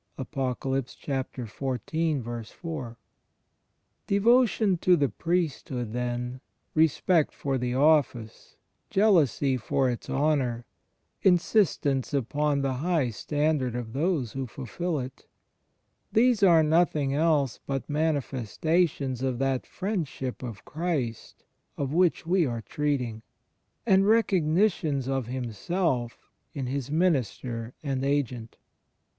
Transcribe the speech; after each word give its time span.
^ 0.19 2.95
Devotion 4.07 4.77
to 4.79 4.95
the 4.95 5.09
priesthood, 5.09 5.93
then, 5.93 6.41
respect 6.73 7.31
for 7.35 7.59
the 7.59 7.75
office, 7.75 8.55
jealousy 8.89 9.57
for 9.57 9.91
its 9.91 10.09
honour, 10.09 10.65
insistence 11.21 12.15
upon 12.15 12.63
the 12.63 12.73
high 12.73 13.11
stand 13.11 13.61
ard 13.61 13.75
of 13.75 13.93
those 13.93 14.31
who 14.31 14.47
fulfil 14.47 14.97
it— 14.99 15.27
these 16.11 16.41
are 16.41 16.63
nothing 16.63 17.13
else 17.13 17.59
but 17.67 17.87
manifestations 17.87 19.21
of 19.21 19.37
that 19.37 19.67
Friendship 19.67 20.41
of 20.41 20.65
Christ 20.65 21.43
of 21.77 21.93
which 21.93 22.25
we 22.25 22.43
are 22.47 22.63
treating, 22.63 23.21
and 23.85 24.07
recognitions 24.07 25.07
of 25.07 25.27
Himself 25.27 26.31
in 26.55 26.65
His 26.65 26.89
minister 26.89 27.75
and 27.83 28.03
agent. 28.03 28.57